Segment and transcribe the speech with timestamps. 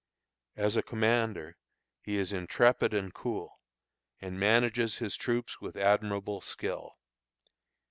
[0.55, 1.57] As a commander,
[2.01, 3.61] he is intrepid and cool,
[4.19, 6.97] and manages his troops with admirable skill.